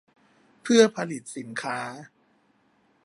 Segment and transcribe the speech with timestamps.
[0.61, 1.79] เพื่อผลิตสินค้า